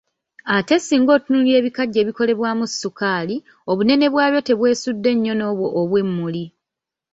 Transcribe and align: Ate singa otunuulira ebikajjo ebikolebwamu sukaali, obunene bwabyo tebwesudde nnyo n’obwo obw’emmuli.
Ate 0.55 0.75
singa 0.79 1.11
otunuulira 1.17 1.57
ebikajjo 1.61 1.97
ebikolebwamu 2.03 2.65
sukaali, 2.79 3.35
obunene 3.71 4.05
bwabyo 4.13 4.39
tebwesudde 4.47 5.09
nnyo 5.13 5.33
n’obwo 5.35 5.67
obw’emmuli. 5.81 6.45